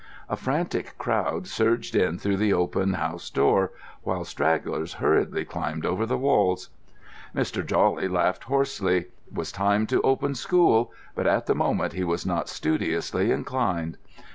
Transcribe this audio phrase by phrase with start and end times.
[0.29, 6.07] A frantic crowd surged in through the open house door, while stragglers hurriedly climbed over
[6.07, 6.71] the walls.
[7.35, 7.63] Mr.
[7.63, 8.97] Jawley laughed hoarsely.
[8.97, 13.99] It was time to open school, but at the moment he was not studiously inclined.